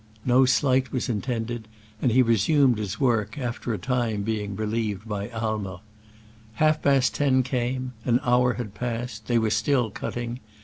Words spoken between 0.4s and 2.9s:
slight was intended, and he resumed